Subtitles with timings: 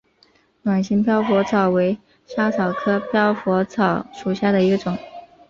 [0.63, 1.95] 卵形飘拂草为
[2.25, 4.97] 莎草科飘拂草属下的一个种。